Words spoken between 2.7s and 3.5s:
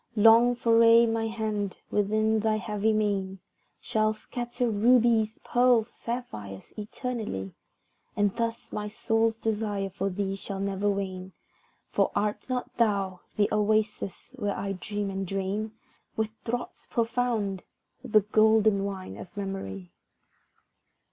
mane,